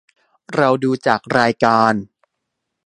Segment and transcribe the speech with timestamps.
[0.55, 1.93] เราดูจากรายการ